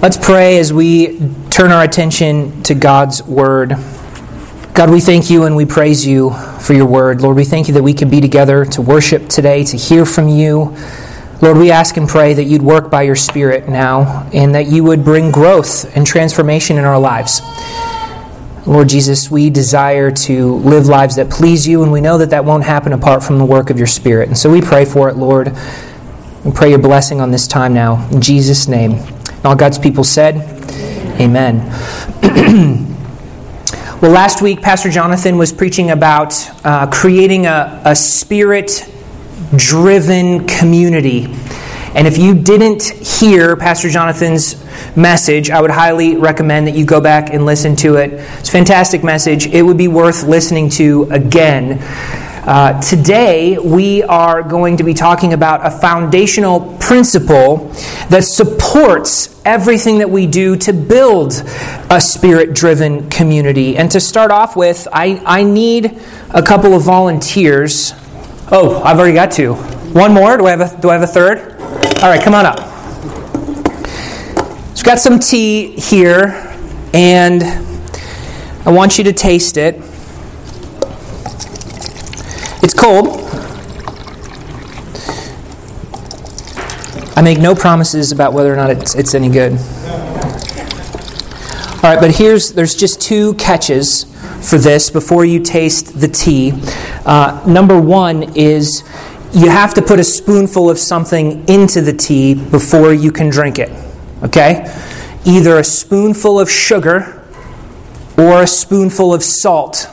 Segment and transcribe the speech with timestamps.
[0.00, 1.18] Let's pray as we
[1.50, 3.70] turn our attention to God's Word.
[4.72, 7.20] God, we thank you and we praise you for your Word.
[7.20, 10.28] Lord, we thank you that we can be together to worship today, to hear from
[10.28, 10.76] you.
[11.42, 14.84] Lord, we ask and pray that you'd work by your Spirit now and that you
[14.84, 17.42] would bring growth and transformation in our lives.
[18.68, 22.44] Lord Jesus, we desire to live lives that please you, and we know that that
[22.44, 24.28] won't happen apart from the work of your Spirit.
[24.28, 25.52] And so we pray for it, Lord.
[26.44, 28.08] We pray your blessing on this time now.
[28.12, 29.17] In Jesus' name.
[29.44, 30.36] All God's people said,
[31.20, 31.58] Amen.
[34.02, 38.88] well, last week, Pastor Jonathan was preaching about uh, creating a, a spirit
[39.56, 41.26] driven community.
[41.94, 44.64] And if you didn't hear Pastor Jonathan's
[44.96, 48.12] message, I would highly recommend that you go back and listen to it.
[48.12, 49.46] It's a fantastic message.
[49.46, 51.78] It would be worth listening to again.
[52.48, 57.68] Uh, today, we are going to be talking about a foundational principle
[58.08, 61.42] that supports everything that we do to build
[61.90, 63.76] a spirit driven community.
[63.76, 66.00] And to start off with, I, I need
[66.30, 67.92] a couple of volunteers.
[68.50, 69.52] Oh, I've already got two.
[69.92, 70.38] One more?
[70.38, 71.60] Do I have a, do I have a third?
[72.02, 72.60] All right, come on up.
[74.74, 76.56] So, I've got some tea here,
[76.94, 77.42] and
[78.64, 79.82] I want you to taste it.
[82.78, 83.24] Cold.
[87.16, 89.58] I make no promises about whether or not it's, it's any good.
[91.78, 94.04] All right, but here's there's just two catches
[94.48, 96.52] for this before you taste the tea.
[97.04, 98.84] Uh, number one is
[99.32, 103.58] you have to put a spoonful of something into the tea before you can drink
[103.58, 103.70] it.
[104.22, 104.72] Okay?
[105.24, 107.24] Either a spoonful of sugar
[108.16, 109.88] or a spoonful of salt.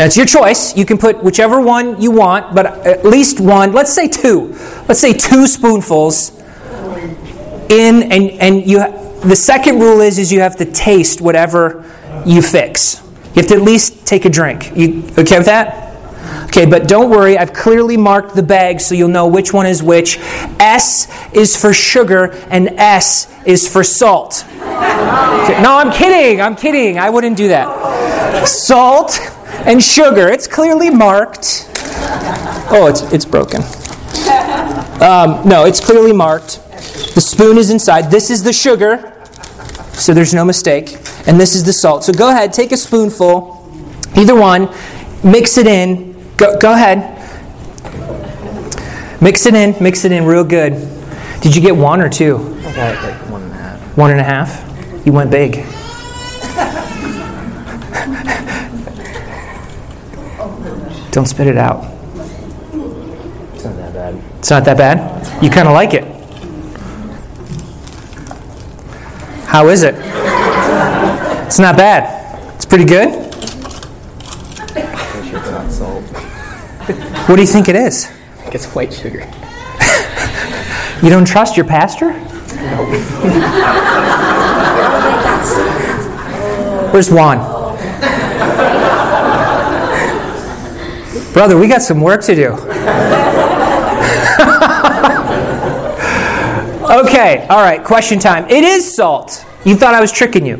[0.00, 0.74] Now, it's your choice.
[0.78, 4.56] You can put whichever one you want, but at least one, let's say two.
[4.88, 6.30] Let's say two spoonfuls
[7.68, 8.78] in, and, and you,
[9.20, 11.84] the second rule is, is you have to taste whatever
[12.24, 13.02] you fix.
[13.34, 14.74] You have to at least take a drink.
[14.74, 16.46] You okay with that?
[16.46, 19.82] Okay, but don't worry, I've clearly marked the bag so you'll know which one is
[19.82, 20.16] which.
[20.58, 24.46] S is for sugar and S is for salt.
[25.40, 26.40] Okay, no, I'm kidding.
[26.40, 26.98] I'm kidding.
[26.98, 28.46] I wouldn't do that.
[28.46, 29.18] Salt
[29.66, 30.28] and sugar.
[30.28, 31.68] It's clearly marked.
[32.72, 33.62] Oh, it's, it's broken.
[35.00, 36.60] Um, no, it's clearly marked.
[37.14, 38.10] The spoon is inside.
[38.10, 39.12] This is the sugar,
[39.92, 40.98] so there's no mistake.
[41.26, 42.04] And this is the salt.
[42.04, 43.66] So go ahead, take a spoonful,
[44.16, 44.72] either one,
[45.24, 46.12] mix it in.
[46.36, 47.16] Go, go ahead.
[49.22, 50.72] Mix it in, mix it in real good.
[51.40, 52.36] Did you get one or two?
[52.64, 53.96] I got like one and a half.
[53.96, 55.06] One and a half?
[55.06, 55.64] You went big.
[61.10, 61.84] Don't spit it out.
[63.54, 64.22] It's not that bad.
[64.38, 65.42] It's not that bad?
[65.42, 66.04] You kind of like it.
[69.46, 69.96] How is it?
[71.46, 72.54] It's not bad.
[72.54, 73.08] It's pretty good.
[74.76, 76.04] It's not salt.
[77.28, 78.06] What do you think it is?
[78.06, 79.28] I think it's white sugar.
[81.02, 82.12] You don't trust your pastor?
[82.12, 82.84] No.
[86.92, 87.38] Where's Juan?
[91.32, 92.52] Brother, we got some work to do.
[97.00, 98.48] okay, all right, question time.
[98.48, 99.44] It is salt.
[99.64, 100.56] You thought I was tricking you.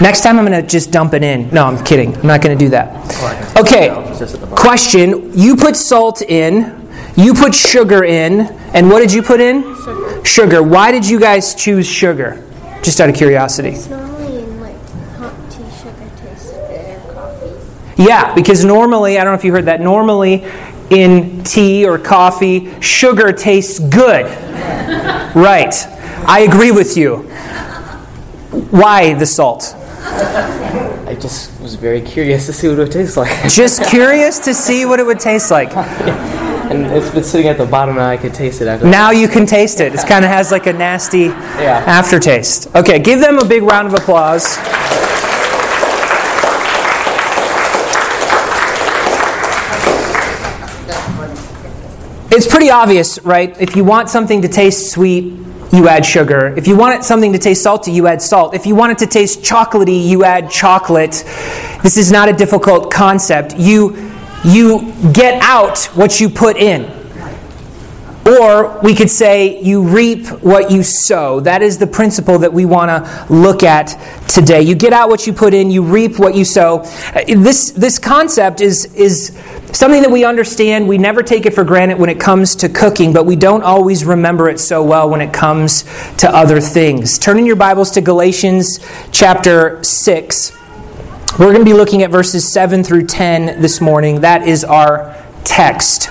[0.00, 1.50] Next time I'm going to just dump it in.
[1.50, 2.16] No, I'm kidding.
[2.16, 3.56] I'm not going to do that.
[3.58, 4.56] Okay, It's just at the bottom.
[4.62, 5.30] question.
[5.38, 8.40] You put salt in, you put sugar in,
[8.74, 9.62] and what did you put in?
[10.24, 10.62] Sugar.
[10.62, 12.42] Why did you guys choose sugar?
[12.82, 13.70] Just out of curiosity.
[13.70, 14.74] It's normally in like
[15.18, 17.89] hot tea, sugar tastes good, or coffee.
[18.00, 20.42] Yeah, because normally, I don't know if you heard that, normally
[20.88, 24.26] in tea or coffee, sugar tastes good.
[25.32, 25.72] Right.
[26.26, 27.18] I agree with you.
[28.72, 29.74] Why the salt?
[31.06, 33.48] I just was very curious to see what it would taste like.
[33.48, 35.76] Just curious to see what it would taste like.
[35.76, 38.08] and it's been sitting at the bottom now.
[38.08, 38.66] I could taste it.
[38.66, 39.94] After Now you can taste it.
[39.94, 41.26] It kind of has like a nasty
[41.60, 41.84] Yeah.
[41.86, 42.74] aftertaste.
[42.74, 44.56] Okay, give them a big round of applause.
[52.32, 53.60] It's pretty obvious, right?
[53.60, 55.24] If you want something to taste sweet,
[55.72, 56.54] you add sugar.
[56.56, 58.54] If you want something to taste salty, you add salt.
[58.54, 61.24] If you want it to taste chocolatey, you add chocolate.
[61.82, 63.56] This is not a difficult concept.
[63.56, 64.12] You
[64.44, 66.99] you get out what you put in.
[68.30, 71.40] Or we could say, you reap what you sow.
[71.40, 73.98] That is the principle that we want to look at
[74.28, 74.62] today.
[74.62, 76.84] You get out what you put in, you reap what you sow.
[77.26, 79.36] This, this concept is, is
[79.72, 80.86] something that we understand.
[80.86, 84.04] We never take it for granted when it comes to cooking, but we don't always
[84.04, 85.82] remember it so well when it comes
[86.18, 87.18] to other things.
[87.18, 88.78] Turn in your Bibles to Galatians
[89.10, 90.52] chapter 6.
[91.36, 94.20] We're going to be looking at verses 7 through 10 this morning.
[94.20, 96.10] That is our text.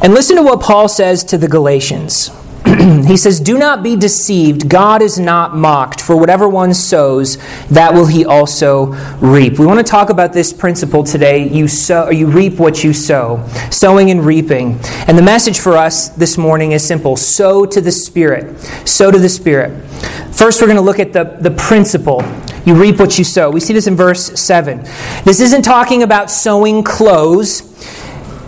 [0.00, 2.30] And listen to what Paul says to the Galatians.
[3.06, 4.68] he says, Do not be deceived.
[4.68, 6.00] God is not mocked.
[6.00, 8.86] For whatever one sows, that will he also
[9.16, 9.58] reap.
[9.58, 11.48] We want to talk about this principle today.
[11.48, 14.78] You, sow, you reap what you sow, sowing and reaping.
[15.06, 18.60] And the message for us this morning is simple sow to the Spirit.
[18.86, 19.84] Sow to the Spirit.
[20.32, 22.22] First, we're going to look at the, the principle.
[22.64, 23.50] You reap what you sow.
[23.50, 24.82] We see this in verse 7.
[25.24, 27.67] This isn't talking about sowing clothes.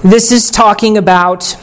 [0.03, 1.57] This is talking about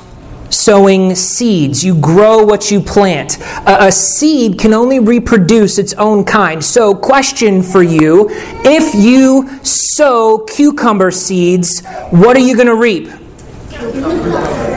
[0.52, 1.84] sowing seeds.
[1.84, 3.40] You grow what you plant.
[3.42, 6.64] A, a, seed can only reproduce its own kind.
[6.64, 8.28] So, question for you
[8.64, 13.10] if you sow cucumber seeds, what are you going to reap?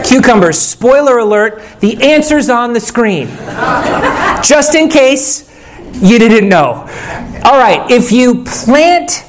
[0.06, 0.58] Cucumbers.
[0.58, 3.26] Spoiler alert, the answer's on the screen.
[4.42, 5.54] Just in case
[6.00, 6.88] you didn't know.
[7.44, 9.22] All right, if you plant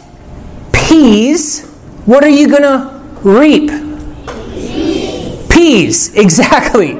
[0.72, 1.66] peas,
[2.06, 3.91] what are you going to reap?
[5.62, 6.94] Peas, exactly.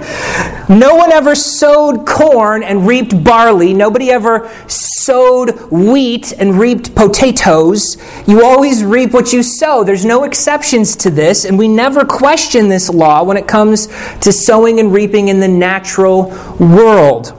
[0.70, 3.74] No one ever sowed corn and reaped barley.
[3.74, 7.98] Nobody ever sowed wheat and reaped potatoes.
[8.28, 9.84] You always reap what you sow.
[9.84, 13.88] There's no exceptions to this, and we never question this law when it comes
[14.20, 16.30] to sowing and reaping in the natural
[16.60, 17.34] world.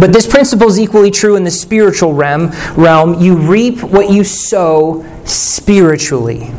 [0.00, 2.52] But this principle is equally true in the spiritual realm.
[2.74, 3.20] realm.
[3.20, 6.50] You reap what you sow spiritually.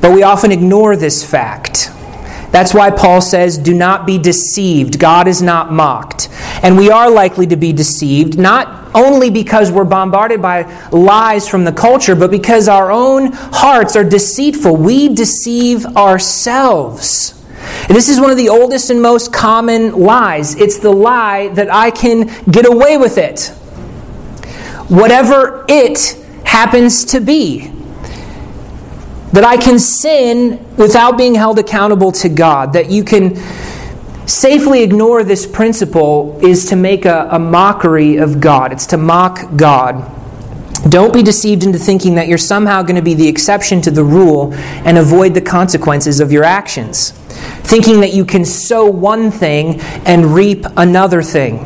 [0.00, 1.90] But we often ignore this fact.
[2.50, 4.98] That's why Paul says, Do not be deceived.
[4.98, 6.28] God is not mocked.
[6.62, 11.64] And we are likely to be deceived, not only because we're bombarded by lies from
[11.64, 14.76] the culture, but because our own hearts are deceitful.
[14.76, 17.34] We deceive ourselves.
[17.86, 20.54] And this is one of the oldest and most common lies.
[20.54, 23.48] It's the lie that I can get away with it.
[24.88, 27.72] Whatever it happens to be
[29.32, 33.36] that I can sin without being held accountable to God, that you can
[34.26, 38.72] safely ignore this principle is to make a, a, mockery of God.
[38.72, 40.14] It's to mock God.
[40.90, 44.04] Don't be deceived into thinking that you're somehow going to be the exception to the
[44.04, 47.10] rule and avoid the consequences of your actions.
[47.62, 51.64] Thinking that you can sow one thing and reap another thing.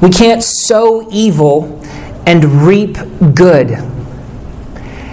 [0.00, 1.82] We can't sow evil
[2.26, 2.96] and reap
[3.34, 3.76] good.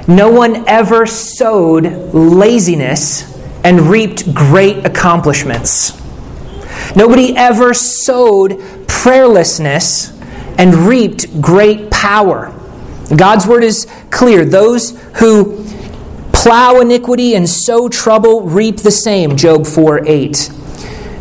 [0.07, 5.99] No one ever sowed laziness and reaped great accomplishments.
[6.95, 8.51] Nobody ever sowed
[8.87, 10.11] prayerlessness
[10.59, 12.53] and reaped great power.
[13.15, 14.45] God's word is clear.
[14.45, 15.65] Those who
[16.33, 19.35] plow iniquity and sow trouble reap the same.
[19.35, 20.51] Job 4 8.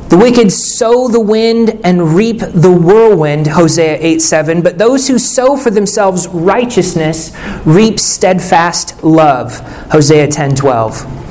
[0.08, 4.62] The wicked sow the wind and reap the whirlwind, Hosea 8 7.
[4.62, 7.32] But those who sow for themselves righteousness
[7.64, 9.58] reap steadfast love,
[9.90, 11.24] Hosea 10 12.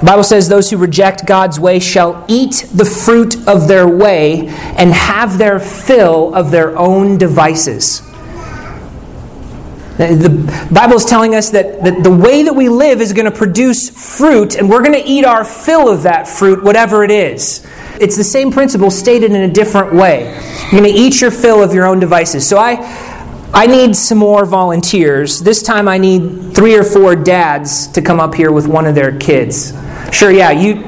[0.00, 4.48] The Bible says, Those who reject God's way shall eat the fruit of their way
[4.48, 8.00] and have their fill of their own devices.
[9.96, 13.36] The Bible is telling us that, that the way that we live is going to
[13.36, 17.64] produce fruit, and we're going to eat our fill of that fruit, whatever it is.
[18.00, 20.24] It's the same principle stated in a different way.
[20.72, 22.48] You're going to eat your fill of your own devices.
[22.48, 22.76] So I,
[23.52, 25.38] I need some more volunteers.
[25.38, 28.96] This time I need three or four dads to come up here with one of
[28.96, 29.72] their kids.
[30.10, 30.82] Sure, yeah, you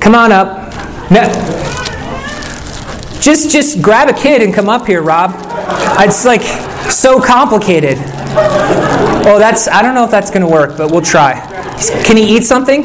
[0.00, 0.72] come on up.
[1.10, 1.24] No,
[3.20, 5.32] just just grab a kid and come up here, Rob.
[6.00, 6.42] It's like
[6.90, 7.98] so complicated.
[9.26, 11.34] Oh, that's I don't know if that's going to work, but we'll try.
[12.04, 12.84] Can he eat something?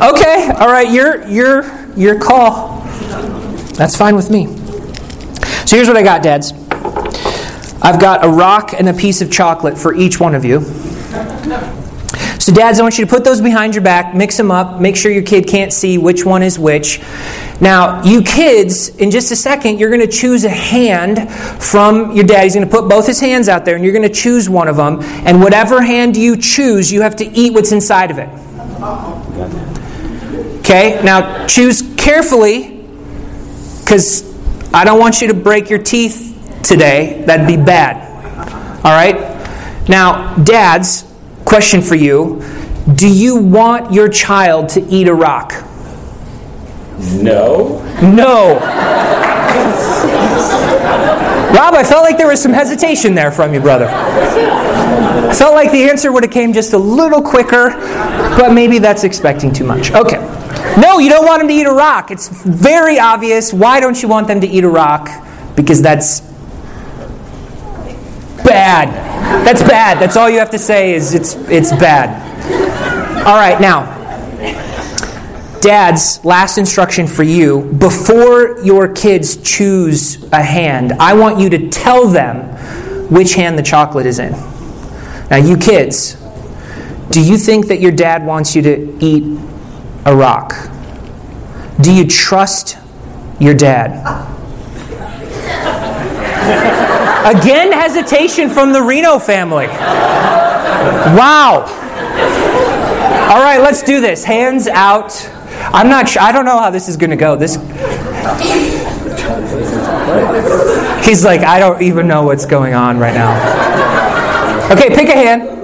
[0.00, 2.80] Okay, all right, your your your call.
[3.74, 4.46] That's fine with me.
[5.66, 6.52] So here's what I got, dads.
[7.82, 10.60] I've got a rock and a piece of chocolate for each one of you.
[12.40, 14.96] So, dads, I want you to put those behind your back, mix them up, make
[14.96, 17.00] sure your kid can't see which one is which.
[17.60, 21.30] Now, you kids, in just a second, you're going to choose a hand
[21.62, 22.44] from your dad.
[22.44, 24.68] He's going to put both his hands out there, and you're going to choose one
[24.68, 25.00] of them.
[25.26, 28.28] And whatever hand you choose, you have to eat what's inside of it.
[30.68, 32.84] Okay, now choose carefully
[33.80, 34.22] because
[34.74, 37.24] I don't want you to break your teeth today.
[37.24, 38.04] That'd be bad.
[38.84, 39.16] All right?
[39.88, 41.10] Now, dads,
[41.46, 42.44] question for you
[42.94, 45.54] Do you want your child to eat a rock?
[47.14, 47.82] No.
[48.02, 48.58] No.
[51.56, 53.86] Rob, I felt like there was some hesitation there from you, brother.
[53.88, 57.70] I felt like the answer would have came just a little quicker,
[58.38, 59.92] but maybe that's expecting too much.
[59.92, 60.37] Okay.
[60.80, 62.10] No, you don't want them to eat a rock.
[62.10, 63.52] It's very obvious.
[63.52, 65.08] Why don't you want them to eat a rock?
[65.56, 66.20] Because that's
[68.44, 68.88] bad.
[69.44, 69.98] That's bad.
[70.00, 72.26] That's all you have to say is it's it's bad.
[73.26, 73.98] All right, now
[75.60, 81.68] Dads, last instruction for you before your kids choose a hand, I want you to
[81.68, 82.54] tell them
[83.10, 84.32] which hand the chocolate is in.
[85.30, 86.14] Now, you kids,
[87.10, 89.24] do you think that your dad wants you to eat
[90.08, 90.54] a rock?
[91.80, 92.78] Do you trust
[93.38, 93.90] your dad?
[97.26, 99.66] Again, hesitation from the Reno family.
[99.66, 101.66] Wow.
[103.30, 104.24] All right, let's do this.
[104.24, 105.28] Hands out.
[105.74, 106.22] I'm not sure.
[106.22, 107.36] I don't know how this is going to go.
[107.36, 107.56] This.
[111.06, 114.72] He's like, I don't even know what's going on right now.
[114.72, 115.57] Okay, pick a hand.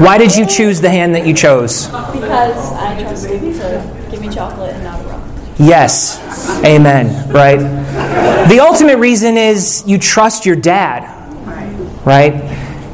[0.00, 1.88] Why did you choose the hand that you chose?
[1.88, 5.22] Because I trust him to give me chocolate and not a rock.
[5.58, 6.18] Yes.
[6.64, 7.30] Amen.
[7.30, 7.58] Right?
[8.48, 11.04] The ultimate reason is you trust your dad.
[12.06, 12.32] Right?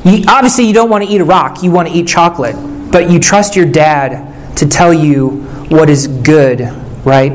[0.05, 2.57] You, obviously, you don't want to eat a rock, you want to eat chocolate.
[2.91, 6.63] But you trust your dad to tell you what is good,
[7.05, 7.31] right?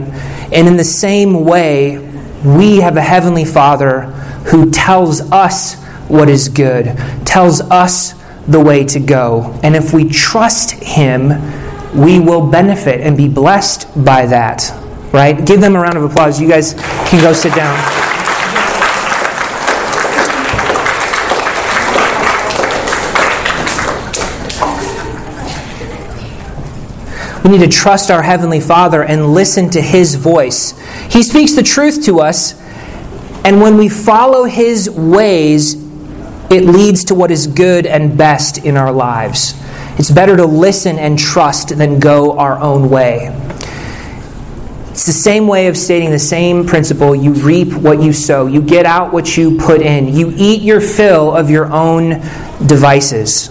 [0.52, 1.98] And in the same way,
[2.44, 4.02] we have a Heavenly Father
[4.48, 8.21] who tells us what is good, tells us
[8.52, 9.60] the way to go.
[9.64, 11.30] And if we trust Him,
[12.00, 14.72] we will benefit and be blessed by that,
[15.14, 15.46] right?
[15.46, 16.40] Give them a round of applause.
[16.40, 17.78] You guys can go sit down.
[27.44, 30.80] We need to trust our Heavenly Father and listen to His voice.
[31.12, 32.54] He speaks the truth to us,
[33.44, 35.81] and when we follow His ways,
[36.52, 39.54] it leads to what is good and best in our lives.
[39.98, 43.30] It's better to listen and trust than go our own way.
[44.90, 47.16] It's the same way of stating the same principle.
[47.16, 50.82] You reap what you sow, you get out what you put in, you eat your
[50.82, 52.20] fill of your own
[52.68, 53.50] devices.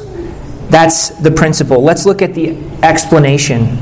[0.69, 1.83] That's the principle.
[1.83, 3.79] Let's look at the explanation.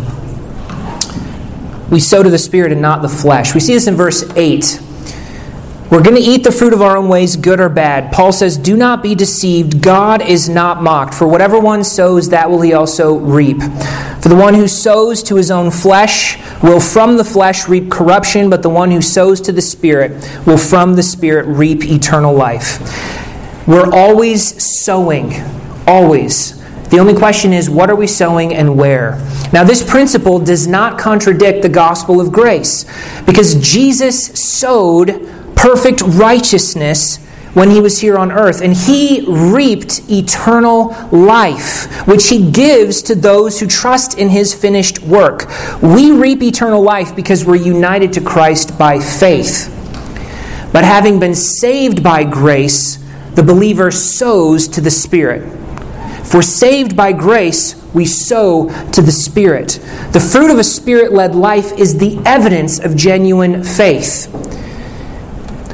[1.91, 3.53] We sow to the Spirit and not the flesh.
[3.53, 4.81] We see this in verse 8.
[5.91, 8.13] We're going to eat the fruit of our own ways, good or bad.
[8.13, 9.81] Paul says, Do not be deceived.
[9.81, 11.15] God is not mocked.
[11.15, 13.57] For whatever one sows, that will he also reap.
[14.21, 18.51] For the one who sows to his own flesh will from the flesh reap corruption,
[18.51, 20.11] but the one who sows to the Spirit
[20.47, 22.81] will from the Spirit reap eternal life.
[23.67, 25.33] We're always sowing.
[25.87, 26.59] Always.
[26.91, 29.13] The only question is, what are we sowing and where?
[29.53, 32.85] Now, this principle does not contradict the gospel of grace
[33.25, 35.28] because Jesus sowed
[35.59, 37.19] perfect righteousness
[37.55, 43.15] when he was here on earth, and he reaped eternal life, which he gives to
[43.17, 45.51] those who trust in his finished work.
[45.83, 49.75] We reap eternal life because we're united to Christ by faith.
[50.73, 52.99] But having been saved by grace,
[53.35, 55.43] the believer sows to the Spirit.
[56.25, 59.81] For saved by grace, we sow to the Spirit.
[60.13, 64.33] The fruit of a Spirit led life is the evidence of genuine faith.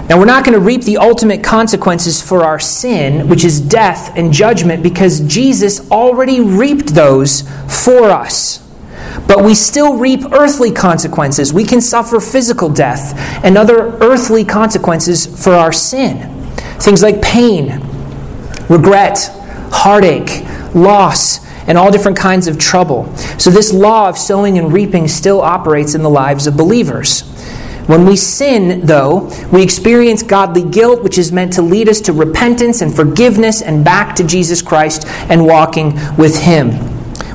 [0.09, 4.15] Now, we're not going to reap the ultimate consequences for our sin, which is death
[4.17, 7.43] and judgment, because Jesus already reaped those
[7.85, 8.61] for us.
[9.27, 11.55] But we still reap earthly consequences.
[11.55, 16.31] We can suffer physical death and other earthly consequences for our sin.
[16.81, 17.81] Things like pain,
[18.69, 19.31] regret,
[19.73, 20.45] heartache,
[20.75, 23.15] loss, and all different kinds of trouble.
[23.39, 27.23] So, this law of sowing and reaping still operates in the lives of believers.
[27.87, 32.15] When we sin, though, we experience godly guilt, which is meant to lead us to
[32.15, 36.71] repentance and forgiveness and back to Jesus Christ and walking with Him.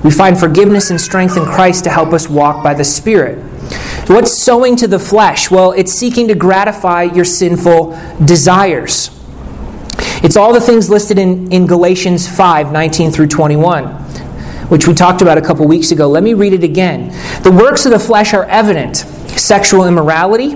[0.02, 3.44] We find forgiveness and strength in Christ to help us walk by the Spirit.
[4.08, 5.52] What's sowing to the flesh?
[5.52, 7.92] Well, it's seeking to gratify your sinful
[8.26, 9.12] desires.
[10.24, 13.86] It's all the things listed in, in Galatians 5 19 through 21,
[14.70, 16.10] which we talked about a couple weeks ago.
[16.10, 17.10] Let me read it again.
[17.44, 19.06] The works of the flesh are evident
[19.38, 20.52] sexual immorality,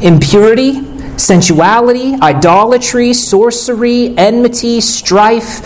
[0.00, 0.82] impurity,
[1.18, 5.60] sensuality, idolatry, sorcery, enmity, strife,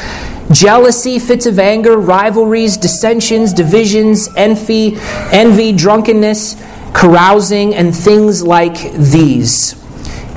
[0.50, 4.96] jealousy, fits of anger, rivalries, dissensions, divisions, envy,
[5.32, 6.54] envy, drunkenness,
[6.94, 9.72] carousing, and things like these.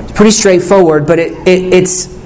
[0.00, 2.19] It's pretty straightforward, but it, it, it's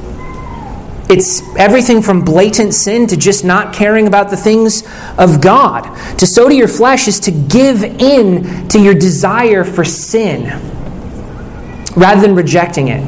[1.09, 4.85] It's everything from blatant sin to just not caring about the things
[5.19, 5.83] of God.
[6.19, 10.45] To sow to your flesh is to give in to your desire for sin
[11.95, 13.03] rather than rejecting it.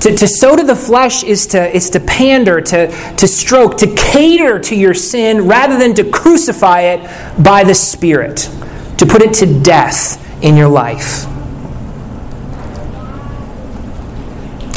[0.00, 3.94] To, to sow to the flesh is to, is to pander, to, to stroke, to
[3.94, 8.50] cater to your sin rather than to crucify it by the Spirit,
[8.98, 11.26] to put it to death in your life.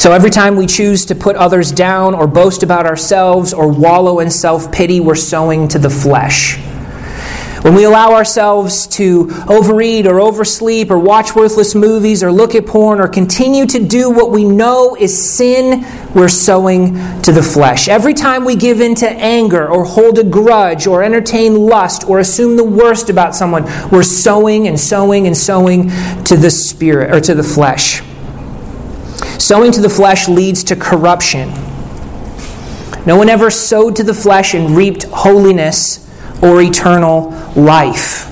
[0.00, 4.20] So every time we choose to put others down or boast about ourselves or wallow
[4.20, 6.56] in self pity, we're sowing to the flesh.
[7.60, 12.64] When we allow ourselves to overeat or oversleep or watch worthless movies or look at
[12.64, 17.86] porn or continue to do what we know is sin, we're sowing to the flesh.
[17.86, 22.20] Every time we give in to anger or hold a grudge or entertain lust or
[22.20, 25.90] assume the worst about someone, we're sowing and sowing and sowing
[26.24, 28.00] to the spirit or to the flesh.
[29.50, 31.48] Sowing to the flesh leads to corruption.
[33.04, 36.08] No one ever sowed to the flesh and reaped holiness
[36.40, 38.28] or eternal life.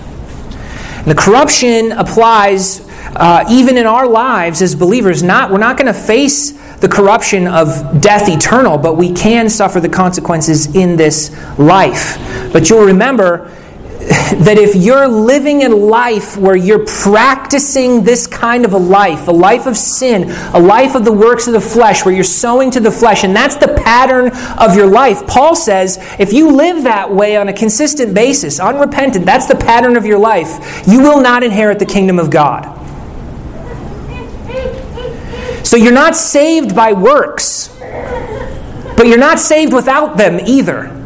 [0.98, 5.24] And the corruption applies uh, even in our lives as believers.
[5.24, 9.80] Not, we're not going to face the corruption of death eternal, but we can suffer
[9.80, 12.16] the consequences in this life.
[12.52, 13.52] But you'll remember
[14.08, 19.32] that if you're living a life where you're practicing this kind of a life, a
[19.32, 22.80] life of sin, a life of the works of the flesh, where you're sowing to
[22.80, 27.12] the flesh, and that's the pattern of your life, Paul says if you live that
[27.12, 31.42] way on a consistent basis, unrepentant, that's the pattern of your life, you will not
[31.42, 32.74] inherit the kingdom of God.
[35.66, 37.68] So you're not saved by works,
[38.96, 40.97] but you're not saved without them either.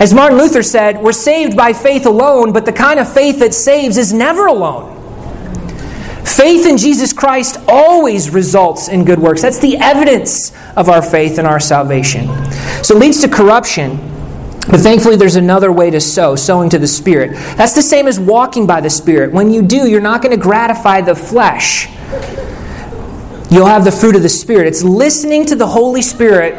[0.00, 3.52] As Martin Luther said, we're saved by faith alone, but the kind of faith that
[3.52, 4.96] saves is never alone.
[6.24, 9.42] Faith in Jesus Christ always results in good works.
[9.42, 12.28] That's the evidence of our faith and our salvation.
[12.82, 13.98] So it leads to corruption.
[14.70, 17.32] But thankfully, there's another way to sow, sowing to the Spirit.
[17.56, 19.32] That's the same as walking by the Spirit.
[19.32, 21.88] When you do, you're not going to gratify the flesh
[23.50, 24.66] you'll have the fruit of the Spirit.
[24.66, 26.54] It's listening to the Holy Spirit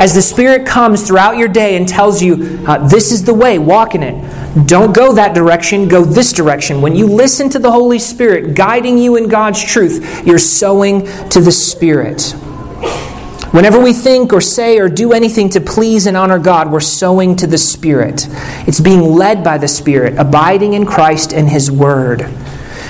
[0.00, 3.58] as the Spirit comes throughout your day and tells you, uh, this is the way,
[3.58, 4.66] walk in it.
[4.66, 6.80] Don't go that direction, go this direction.
[6.80, 11.40] When you listen to the Holy Spirit guiding you in God's truth, you're sowing to
[11.40, 12.34] the Spirit.
[13.52, 17.36] Whenever we think or say or do anything to please and honor God, we're sowing
[17.36, 18.26] to the Spirit.
[18.66, 22.22] It's being led by the Spirit, abiding in Christ and His Word.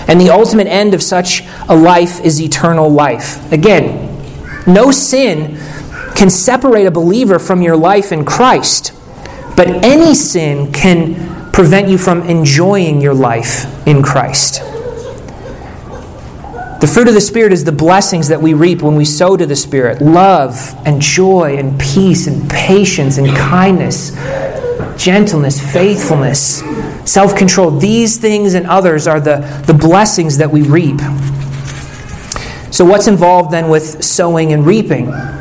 [0.08, 3.50] And the ultimate end of such a life is eternal life.
[3.52, 4.12] Again,
[4.66, 5.58] no sin
[6.14, 8.92] can separate a believer from your life in Christ,
[9.56, 14.60] but any sin can prevent you from enjoying your life in Christ.
[16.78, 19.46] The fruit of the Spirit is the blessings that we reap when we sow to
[19.46, 24.14] the Spirit love and joy and peace and patience and kindness,
[25.02, 26.60] gentleness, faithfulness,
[27.10, 27.70] self control.
[27.70, 31.00] These things and others are the, the blessings that we reap.
[32.76, 35.06] So, what's involved then with sowing and reaping?
[35.06, 35.32] Well,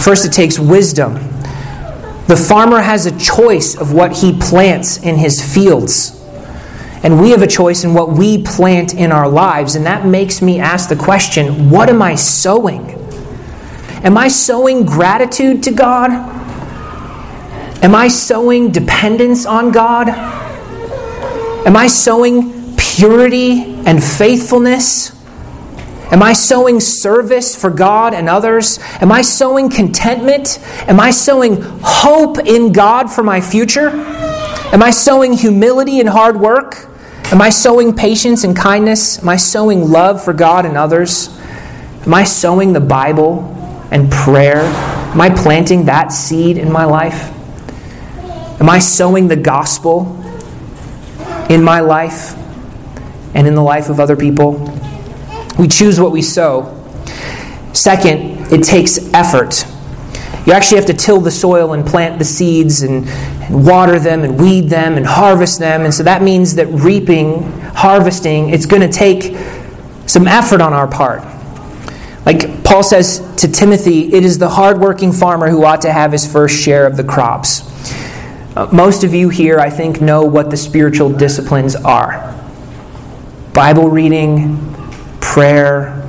[0.00, 1.16] first, it takes wisdom.
[2.28, 6.18] The farmer has a choice of what he plants in his fields.
[7.02, 9.74] And we have a choice in what we plant in our lives.
[9.74, 12.92] And that makes me ask the question what am I sowing?
[14.02, 16.10] Am I sowing gratitude to God?
[17.84, 20.08] Am I sowing dependence on God?
[20.08, 25.13] Am I sowing purity and faithfulness?
[26.14, 28.78] Am I sowing service for God and others?
[29.00, 30.60] Am I sowing contentment?
[30.86, 33.88] Am I sowing hope in God for my future?
[33.88, 36.86] Am I sowing humility and hard work?
[37.32, 39.18] Am I sowing patience and kindness?
[39.18, 41.36] Am I sowing love for God and others?
[42.06, 43.42] Am I sowing the Bible
[43.90, 44.58] and prayer?
[44.58, 47.28] Am I planting that seed in my life?
[48.60, 50.16] Am I sowing the gospel
[51.50, 52.36] in my life
[53.34, 54.73] and in the life of other people?
[55.58, 56.80] We choose what we sow.
[57.72, 59.66] Second, it takes effort.
[60.46, 64.24] You actually have to till the soil and plant the seeds and, and, water them
[64.24, 65.82] and weed them and harvest them.
[65.82, 67.42] And so that means that reaping,
[67.74, 69.36] harvesting, it's going to take
[70.06, 71.22] some effort on our part.
[72.26, 76.30] Like Paul says to Timothy, it is the hardworking farmer who ought to have his
[76.30, 77.62] first share of the crops.
[78.56, 82.32] Uh, most of you here, I think, know what the spiritual disciplines are
[83.52, 84.73] Bible reading,
[85.34, 86.00] prayer,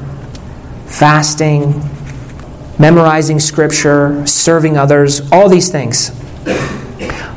[0.85, 1.81] fasting,
[2.77, 6.11] memorizing scripture, serving others, all these things.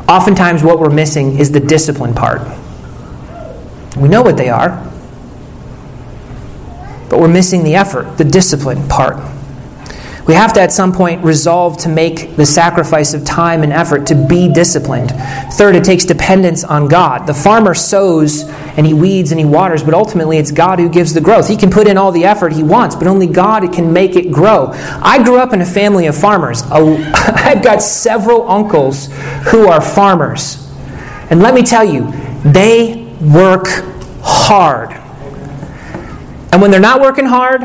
[0.07, 2.43] Oftentimes, what we're missing is the discipline part.
[3.97, 4.69] We know what they are,
[7.09, 9.17] but we're missing the effort, the discipline part.
[10.27, 14.07] We have to at some point resolve to make the sacrifice of time and effort
[14.09, 15.11] to be disciplined.
[15.55, 17.27] Third, it takes dependence on God.
[17.27, 18.45] The farmer sows
[18.79, 21.49] and he weeds and he waters, but ultimately it's God who gives the growth.
[21.49, 24.31] He can put in all the effort he wants, but only God can make it
[24.31, 24.71] grow.
[24.73, 26.63] I grew up in a family of farmers.
[26.71, 29.09] I've got several uncles
[29.51, 30.65] who are farmers.
[31.29, 32.09] And let me tell you,
[32.45, 33.67] they work
[34.23, 34.93] hard.
[36.53, 37.63] And when they're not working hard,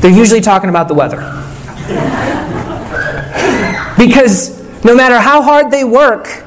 [0.00, 1.18] they're usually talking about the weather.
[3.98, 6.46] because no matter how hard they work,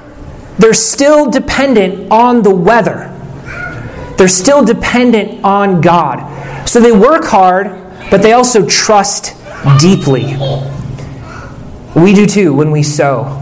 [0.58, 3.11] they're still dependent on the weather.
[4.22, 6.70] They're still dependent on God.
[6.70, 7.70] So they work hard,
[8.12, 9.36] but they also trust
[9.80, 10.36] deeply.
[11.96, 13.40] We do too when we sow.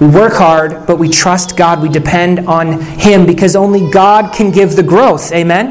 [0.00, 1.82] We work hard, but we trust God.
[1.82, 5.32] We depend on Him because only God can give the growth.
[5.32, 5.68] Amen?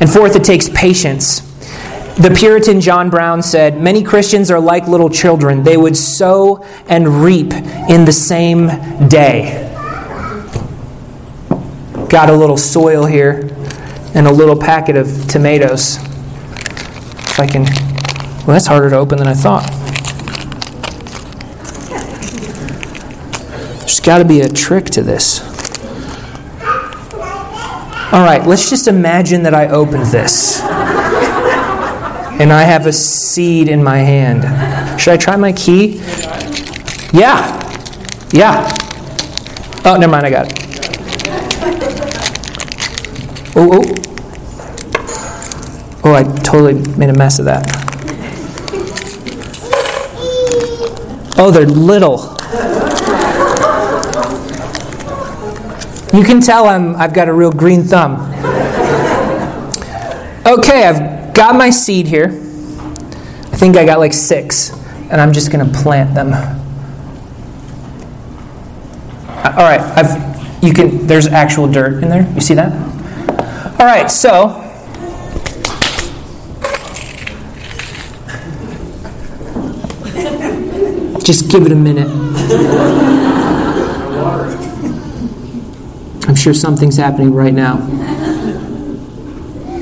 [0.00, 1.42] And fourth, it takes patience.
[2.16, 5.62] The Puritan John Brown said, Many Christians are like little children.
[5.62, 8.66] They would sow and reap in the same
[9.06, 9.67] day.
[12.08, 13.54] Got a little soil here
[14.14, 15.96] and a little packet of tomatoes.
[15.96, 17.64] If I can.
[17.64, 19.68] Well, that's harder to open than I thought.
[23.80, 25.42] There's got to be a trick to this.
[28.10, 30.62] All right, let's just imagine that I opened this
[32.40, 35.00] and I have a seed in my hand.
[35.00, 35.98] Should I try my key?
[37.12, 37.54] Yeah.
[38.32, 38.66] Yeah.
[39.84, 40.67] Oh, never mind, I got it.
[43.60, 43.82] Oh, oh.
[46.04, 47.66] Oh, I totally made a mess of that.
[51.36, 52.36] Oh, they're little.
[56.16, 58.20] You can tell I'm, I've got a real green thumb.
[60.46, 62.26] Okay, I've got my seed here.
[62.26, 64.70] I think I got like six,
[65.10, 66.32] and I'm just going to plant them.
[69.26, 71.08] Uh, all right, I've, you can.
[71.08, 72.30] There's actual dirt in there.
[72.34, 72.87] You see that?
[73.80, 74.64] All right, so
[81.22, 82.08] just give it a minute.
[86.26, 87.76] I'm sure something's happening right now.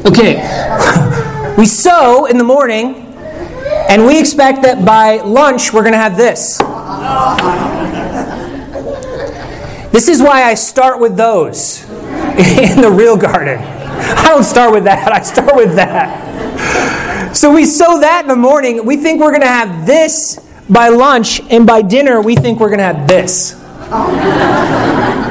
[0.05, 3.17] Okay, we sow in the morning,
[3.89, 6.59] and we expect that by lunch we're going to have this.
[9.91, 13.86] This is why I start with those in the real garden.
[14.19, 17.35] I don't start with that, I start with that.
[17.37, 18.85] So we sow that in the morning.
[18.87, 22.69] We think we're going to have this by lunch, and by dinner, we think we're
[22.69, 23.63] going to have this.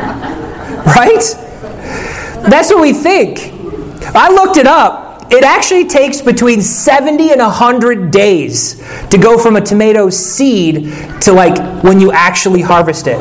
[0.86, 1.20] Right?
[2.48, 3.52] That's what we think.
[4.16, 5.32] I looked it up.
[5.32, 8.76] It actually takes between 70 and 100 days
[9.10, 13.20] to go from a tomato seed to like when you actually harvest it.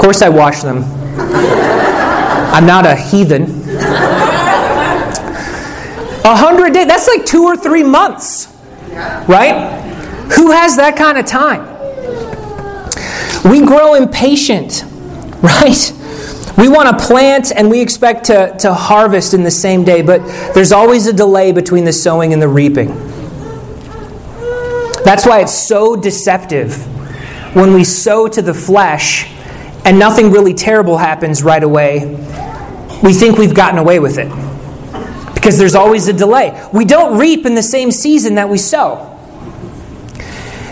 [0.00, 0.82] Course, I wash them.
[2.52, 3.42] I'm not a heathen.
[6.22, 8.48] A hundred days, that's like two or three months,
[9.28, 9.78] right?
[10.32, 11.66] Who has that kind of time?
[13.50, 14.84] We grow impatient,
[15.42, 15.92] right?
[16.58, 20.20] We want to plant and we expect to, to harvest in the same day, but
[20.54, 22.88] there's always a delay between the sowing and the reaping.
[25.04, 26.86] That's why it's so deceptive
[27.54, 29.30] when we sow to the flesh
[29.84, 32.06] and nothing really terrible happens right away.
[33.02, 34.28] We think we've gotten away with it
[35.34, 36.68] because there's always a delay.
[36.72, 39.06] We don't reap in the same season that we sow.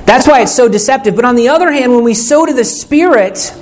[0.05, 1.17] That's why it's so deceptive.
[1.17, 3.55] But on the other hand, when we sow to the Spirit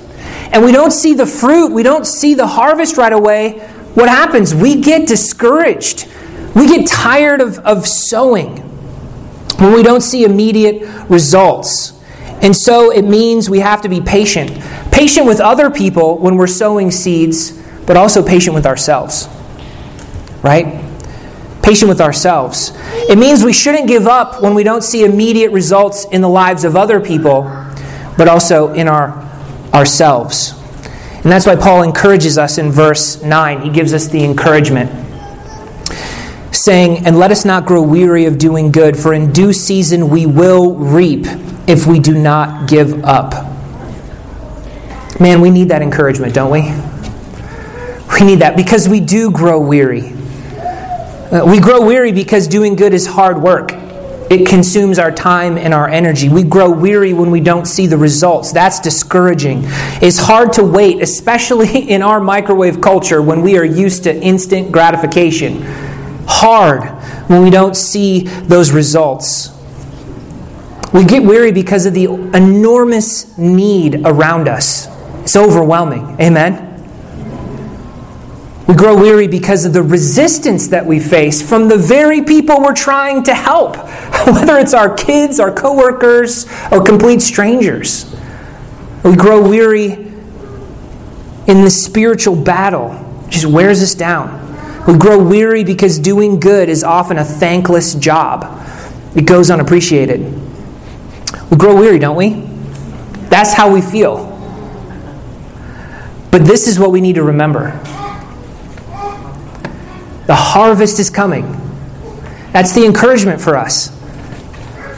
[0.51, 3.59] and we don't see the fruit, we don't see the harvest right away,
[3.95, 4.53] what happens?
[4.53, 6.07] We get discouraged.
[6.55, 8.57] We get tired of, of sowing
[9.59, 11.93] when we don't see immediate results.
[12.41, 14.51] And so it means we have to be patient.
[14.97, 17.51] Patient with other people when we're sowing seeds,
[17.85, 19.29] but also patient with ourselves.
[20.41, 20.83] Right?
[21.61, 22.71] Patient with ourselves.
[23.07, 26.63] It means we shouldn't give up when we don't see immediate results in the lives
[26.63, 27.43] of other people,
[28.17, 29.23] but also in our
[29.71, 30.53] ourselves.
[31.13, 33.61] And that's why Paul encourages us in verse 9.
[33.61, 34.89] He gives us the encouragement
[36.51, 40.25] saying, And let us not grow weary of doing good, for in due season we
[40.25, 41.27] will reap
[41.67, 43.56] if we do not give up.
[45.19, 46.61] Man, we need that encouragement, don't we?
[48.19, 50.13] We need that because we do grow weary.
[51.31, 53.71] Uh, we grow weary because doing good is hard work.
[54.29, 56.27] it consumes our time and our energy.
[56.27, 58.51] We grow weary when we don't see the results.
[58.51, 59.61] That's discouraging.
[60.01, 64.71] It's hard to wait, especially in our microwave culture when we are used to instant
[64.71, 65.61] gratification.
[66.27, 66.83] Hard
[67.29, 69.49] when we don't see those results.
[70.93, 74.87] We get weary because of the enormous need around us.
[75.27, 76.15] It's overwhelming.
[76.21, 76.63] Amen?
[78.65, 82.73] We grow weary because of the resistance that we face from the very people we're
[82.73, 83.75] trying to help,
[84.25, 88.15] whether it's our kids, our coworkers, or complete strangers.
[89.03, 89.91] We grow weary
[91.45, 94.31] in the spiritual battle, just wears us down.
[94.87, 98.65] We grow weary because doing good is often a thankless job.
[99.13, 100.21] It goes unappreciated.
[101.51, 102.47] We grow weary, don't we?
[103.27, 104.26] That's how we feel.
[106.31, 107.79] But this is what we need to remember
[110.27, 111.45] the harvest is coming.
[112.51, 113.97] That's the encouragement for us.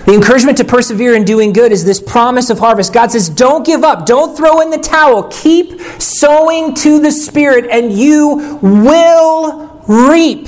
[0.05, 2.93] The encouragement to persevere in doing good is this promise of harvest.
[2.93, 4.07] God says, Don't give up.
[4.07, 5.23] Don't throw in the towel.
[5.25, 10.47] Keep sowing to the Spirit, and you will reap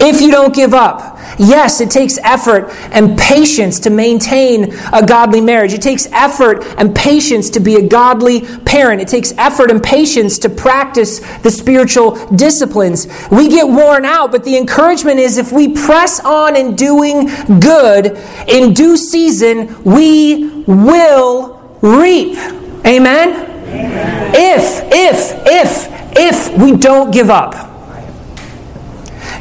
[0.00, 1.13] if you don't give up.
[1.38, 5.72] Yes, it takes effort and patience to maintain a godly marriage.
[5.72, 9.00] It takes effort and patience to be a godly parent.
[9.00, 13.06] It takes effort and patience to practice the spiritual disciplines.
[13.30, 17.26] We get worn out, but the encouragement is if we press on in doing
[17.60, 18.18] good
[18.48, 22.38] in due season, we will reap.
[22.86, 23.50] Amen?
[23.64, 24.32] Amen.
[24.34, 27.73] If, if, if, if we don't give up.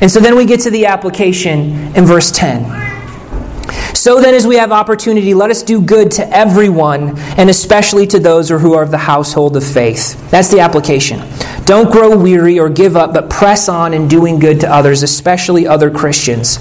[0.03, 3.95] And so then we get to the application in verse 10.
[3.95, 8.19] So then, as we have opportunity, let us do good to everyone, and especially to
[8.19, 10.29] those who are of the household of faith.
[10.29, 11.21] That's the application.
[11.63, 15.65] Don't grow weary or give up, but press on in doing good to others, especially
[15.65, 16.57] other Christians,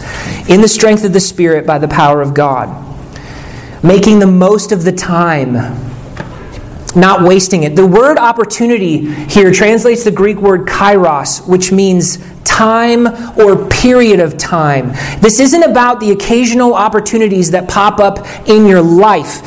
[0.48, 2.68] in the strength of the Spirit by the power of God.
[3.82, 5.91] Making the most of the time,
[6.94, 7.76] not wasting it.
[7.76, 13.06] The word opportunity here translates the Greek word kairos, which means time
[13.38, 14.88] or period of time.
[15.20, 19.40] This isn't about the occasional opportunities that pop up in your life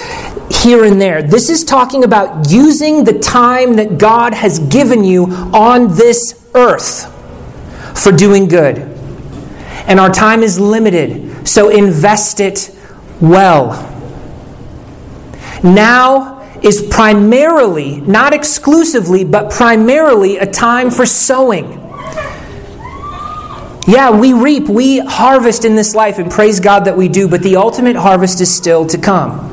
[0.50, 1.22] here and there.
[1.22, 7.12] This is talking about using the time that God has given you on this earth
[8.02, 8.80] for doing good.
[9.88, 12.76] And our time is limited, so invest it
[13.22, 13.92] well.
[15.64, 16.35] Now,
[16.66, 21.72] is primarily, not exclusively, but primarily a time for sowing.
[23.88, 27.44] Yeah, we reap, we harvest in this life, and praise God that we do, but
[27.44, 29.52] the ultimate harvest is still to come.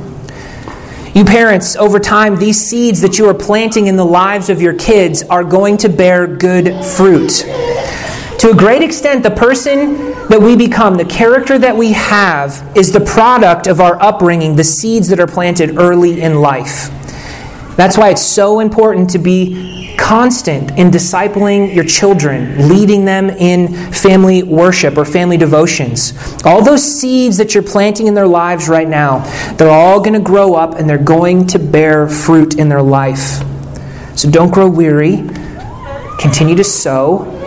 [1.14, 4.72] You parents, over time, these seeds that you are planting in the lives of your
[4.72, 7.44] kids are going to bear good fruit.
[8.42, 12.90] To a great extent, the person that we become, the character that we have, is
[12.90, 16.90] the product of our upbringing, the seeds that are planted early in life.
[17.76, 23.92] That's why it's so important to be constant in discipling your children, leading them in
[23.92, 26.12] family worship or family devotions.
[26.44, 29.20] All those seeds that you're planting in their lives right now,
[29.52, 33.40] they're all going to grow up and they're going to bear fruit in their life.
[34.18, 35.18] So don't grow weary.
[36.18, 37.38] Continue to sow.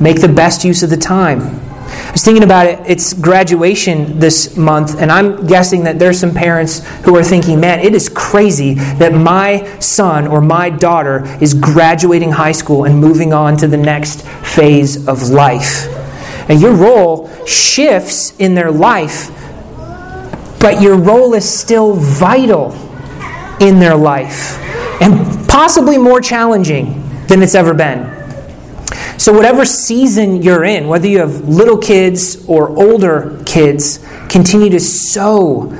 [0.00, 1.40] Make the best use of the time.
[1.88, 2.80] I was thinking about it.
[2.86, 7.80] It's graduation this month, and I'm guessing that there's some parents who are thinking, man,
[7.80, 13.32] it is crazy that my son or my daughter is graduating high school and moving
[13.32, 15.86] on to the next phase of life.
[16.48, 19.30] And your role shifts in their life,
[20.60, 22.72] but your role is still vital
[23.60, 24.58] in their life
[25.00, 28.15] and possibly more challenging than it's ever been.
[29.18, 34.80] So, whatever season you're in, whether you have little kids or older kids, continue to
[34.80, 35.72] sow.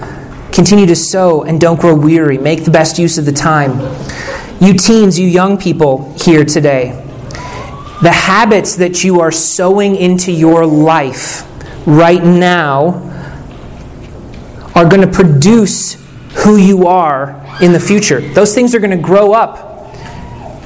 [0.52, 2.38] Continue to sow and don't grow weary.
[2.38, 3.78] Make the best use of the time.
[4.58, 6.92] You teens, you young people here today,
[8.02, 11.44] the habits that you are sowing into your life
[11.86, 13.02] right now
[14.74, 16.02] are going to produce
[16.36, 18.20] who you are in the future.
[18.20, 19.75] Those things are going to grow up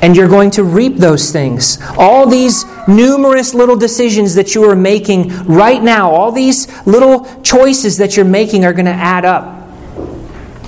[0.03, 1.79] and you're going to reap those things.
[1.97, 7.97] All these numerous little decisions that you are making right now, all these little choices
[7.99, 9.60] that you're making are going to add up.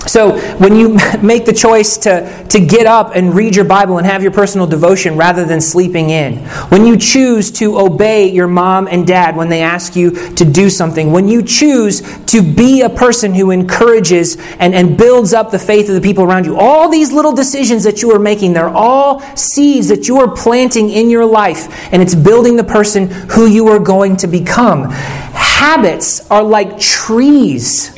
[0.07, 4.07] So, when you make the choice to, to get up and read your Bible and
[4.07, 6.38] have your personal devotion rather than sleeping in,
[6.71, 10.69] when you choose to obey your mom and dad when they ask you to do
[10.69, 15.59] something, when you choose to be a person who encourages and, and builds up the
[15.59, 18.69] faith of the people around you, all these little decisions that you are making, they're
[18.69, 23.47] all seeds that you are planting in your life, and it's building the person who
[23.47, 24.91] you are going to become.
[24.91, 27.97] Habits are like trees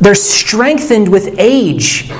[0.00, 2.10] they're strengthened with age.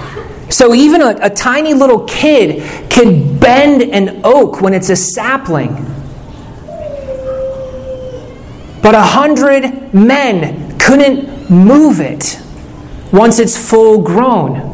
[0.50, 5.74] So even a, a, tiny little kid can bend an oak when it's a sapling.
[8.82, 12.40] But a hundred men couldn't move it
[13.12, 14.72] once it's full grown.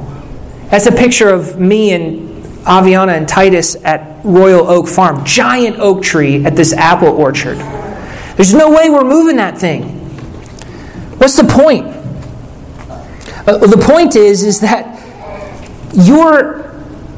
[0.69, 5.25] That's a picture of me and Aviana and Titus at Royal Oak Farm.
[5.25, 7.59] Giant oak tree at this apple orchard.
[8.37, 9.85] There's no way we're moving that thing.
[11.19, 11.92] What's the point?
[13.47, 15.01] Uh, the point is, is that
[15.95, 16.73] you're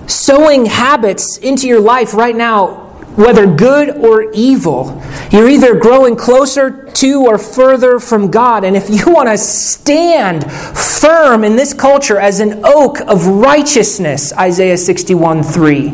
[0.06, 2.84] sowing habits into your life right now,
[3.16, 5.02] whether good or evil.
[5.30, 8.64] You're either growing closer to or further from God.
[8.64, 14.32] And if you want to stand firm in this culture as an oak of righteousness,
[14.32, 15.90] Isaiah 61 3,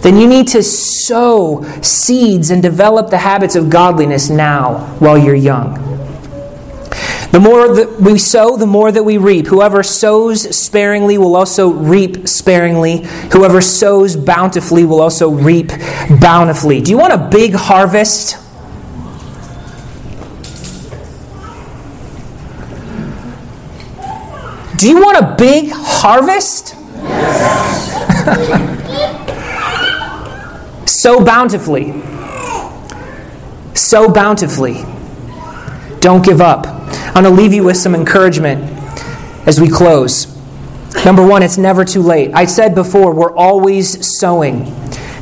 [0.00, 5.34] then you need to sow seeds and develop the habits of godliness now while you're
[5.34, 5.93] young.
[7.34, 9.48] The more that we sow, the more that we reap.
[9.48, 12.98] Whoever sows sparingly will also reap sparingly.
[13.32, 15.72] Whoever sows bountifully will also reap
[16.20, 16.80] bountifully.
[16.80, 18.36] Do you want a big harvest?
[24.78, 26.76] Do you want a big harvest?
[28.94, 29.28] Yes.
[30.88, 32.00] sow bountifully.
[33.74, 34.93] Sow bountifully.
[36.04, 36.66] Don't give up.
[36.66, 38.62] I'm going to leave you with some encouragement
[39.48, 40.26] as we close.
[41.02, 42.30] Number one, it's never too late.
[42.34, 44.64] I said before, we're always sowing.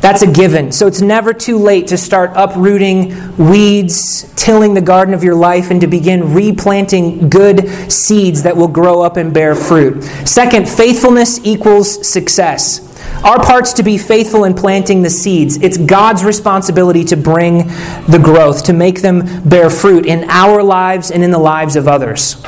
[0.00, 0.72] That's a given.
[0.72, 5.70] So it's never too late to start uprooting weeds, tilling the garden of your life,
[5.70, 10.02] and to begin replanting good seeds that will grow up and bear fruit.
[10.26, 12.91] Second, faithfulness equals success.
[13.24, 15.56] Our part's to be faithful in planting the seeds.
[15.58, 17.68] It's God's responsibility to bring
[18.08, 21.86] the growth, to make them bear fruit in our lives and in the lives of
[21.86, 22.42] others.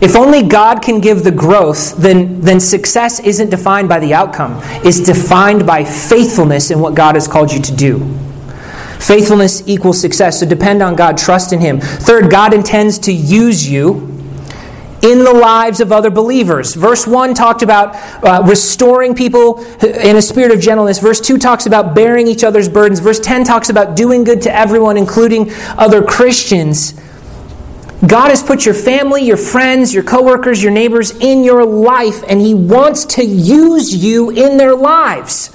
[0.00, 4.60] If only God can give the growth, then, then success isn't defined by the outcome.
[4.84, 7.98] It's defined by faithfulness in what God has called you to do.
[8.98, 10.40] Faithfulness equals success.
[10.40, 11.80] So depend on God, trust in Him.
[11.80, 14.09] Third, God intends to use you
[15.02, 16.74] in the lives of other believers.
[16.74, 20.98] Verse 1 talked about uh, restoring people in a spirit of gentleness.
[20.98, 23.00] Verse 2 talks about bearing each other's burdens.
[23.00, 27.00] Verse 10 talks about doing good to everyone, including other Christians.
[28.06, 32.40] God has put your family, your friends, your coworkers, your neighbors in your life, and
[32.40, 35.54] He wants to use you in their lives.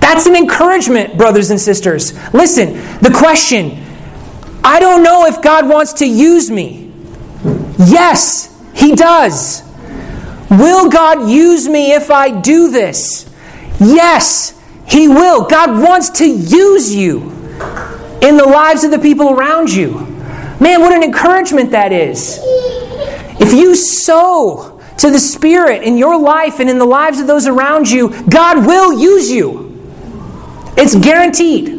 [0.00, 2.12] That's an encouragement, brothers and sisters.
[2.34, 3.82] Listen, the question
[4.64, 6.90] I don't know if God wants to use me.
[7.78, 9.62] Yes, he does.
[10.50, 13.28] Will God use me if I do this?
[13.80, 14.54] Yes,
[14.86, 15.46] He will.
[15.46, 17.22] God wants to use you
[18.22, 19.94] in the lives of the people around you.
[20.60, 22.38] Man, what an encouragement that is.
[23.40, 27.46] If you sow to the Spirit in your life and in the lives of those
[27.46, 29.72] around you, God will use you.
[30.76, 31.75] It's guaranteed.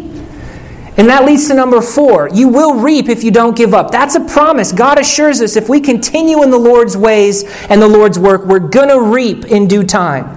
[0.98, 2.28] And that leads to number four.
[2.30, 3.92] You will reap if you don't give up.
[3.92, 4.72] That's a promise.
[4.72, 8.60] God assures us if we continue in the Lord's ways and the Lord's work, we're
[8.60, 10.34] going to reap in due time.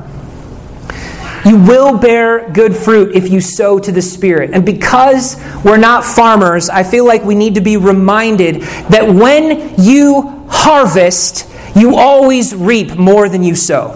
[1.47, 4.51] You will bear good fruit if you sow to the Spirit.
[4.53, 9.81] And because we're not farmers, I feel like we need to be reminded that when
[9.83, 13.95] you harvest, you always reap more than you sow.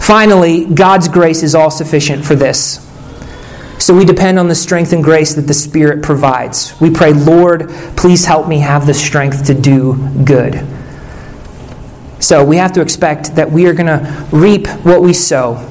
[0.00, 2.89] Finally, God's grace is all sufficient for this.
[3.90, 6.80] So we depend on the strength and grace that the Spirit provides.
[6.80, 10.64] We pray, Lord, please help me have the strength to do good.
[12.20, 15.68] So we have to expect that we are going to reap what we sow.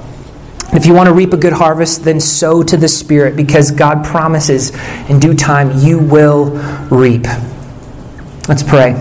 [0.74, 4.04] If you want to reap a good harvest, then sow to the Spirit because God
[4.04, 4.76] promises
[5.08, 6.48] in due time you will
[6.90, 7.24] reap.
[8.50, 8.96] Let's pray.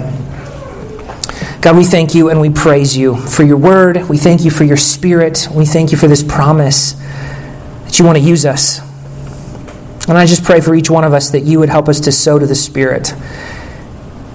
[1.60, 4.08] God, we thank you and we praise you for your word.
[4.08, 5.48] We thank you for your spirit.
[5.52, 8.87] We thank you for this promise that you want to use us.
[10.08, 12.12] And I just pray for each one of us that you would help us to
[12.12, 13.14] sow to the Spirit.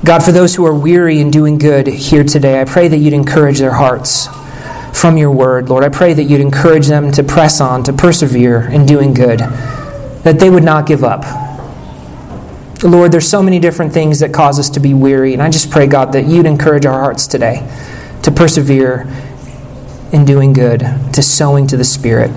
[0.06, 3.14] God, for those who are weary in doing good here today, I pray that you'd
[3.14, 4.28] encourage their hearts
[4.94, 5.70] from your word.
[5.70, 9.40] Lord, I pray that you'd encourage them to press on, to persevere in doing good,
[9.40, 11.24] that they would not give up.
[12.84, 15.72] Lord, there's so many different things that cause us to be weary, and I just
[15.72, 17.68] pray, God, that you'd encourage our hearts today
[18.22, 19.08] to persevere
[20.12, 20.82] in doing good,
[21.14, 22.30] to sowing to the Spirit.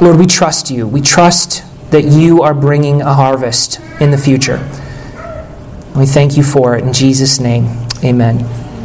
[0.00, 0.86] Lord, we trust you.
[0.86, 4.58] We trust that you are bringing a harvest in the future.
[5.94, 6.84] We thank you for it.
[6.84, 7.66] In Jesus' name,
[8.02, 8.61] amen.